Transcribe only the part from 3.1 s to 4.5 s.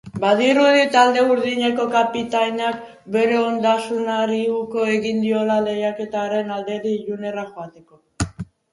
bere ontasunari